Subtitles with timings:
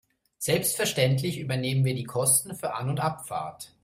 [0.39, 3.71] Selbstverständlich übernehmen wir die Kosten für An- und Abfahrt.